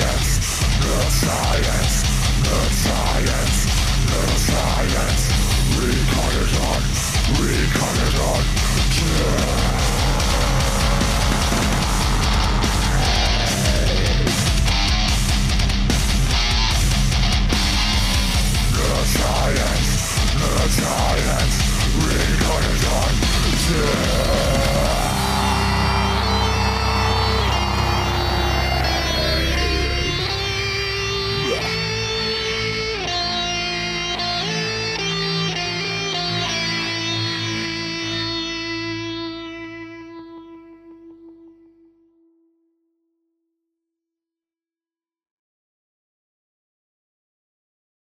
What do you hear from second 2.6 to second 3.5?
science.